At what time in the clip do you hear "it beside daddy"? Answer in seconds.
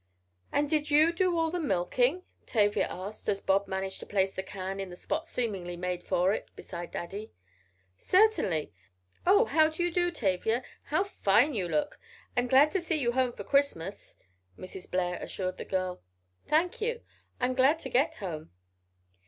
6.33-7.31